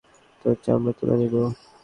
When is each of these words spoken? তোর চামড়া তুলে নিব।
তোর 0.41 0.55
চামড়া 0.63 0.91
তুলে 0.97 1.15
নিব। 1.21 1.35